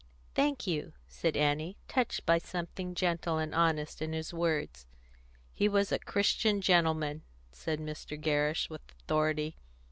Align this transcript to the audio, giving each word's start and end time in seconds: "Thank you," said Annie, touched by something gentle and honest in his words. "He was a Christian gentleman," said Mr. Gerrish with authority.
"Thank 0.33 0.65
you," 0.65 0.93
said 1.07 1.37
Annie, 1.37 1.77
touched 1.87 2.25
by 2.25 2.39
something 2.39 2.95
gentle 2.95 3.37
and 3.37 3.53
honest 3.53 4.01
in 4.01 4.13
his 4.13 4.33
words. 4.33 4.87
"He 5.53 5.69
was 5.69 5.91
a 5.91 5.99
Christian 5.99 6.59
gentleman," 6.59 7.21
said 7.51 7.79
Mr. 7.79 8.19
Gerrish 8.19 8.67
with 8.67 8.81
authority. 8.89 9.57